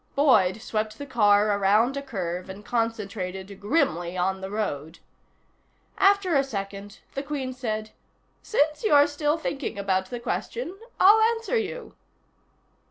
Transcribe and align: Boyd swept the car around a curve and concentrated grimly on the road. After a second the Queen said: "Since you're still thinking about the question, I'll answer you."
Boyd 0.15 0.63
swept 0.63 0.97
the 0.97 1.05
car 1.05 1.55
around 1.55 1.95
a 1.95 2.01
curve 2.01 2.49
and 2.49 2.65
concentrated 2.65 3.59
grimly 3.59 4.17
on 4.17 4.41
the 4.41 4.49
road. 4.49 4.97
After 5.99 6.35
a 6.35 6.43
second 6.43 7.01
the 7.13 7.21
Queen 7.21 7.53
said: 7.53 7.91
"Since 8.41 8.83
you're 8.83 9.05
still 9.05 9.37
thinking 9.37 9.77
about 9.77 10.07
the 10.07 10.19
question, 10.19 10.75
I'll 10.99 11.21
answer 11.35 11.55
you." 11.55 11.93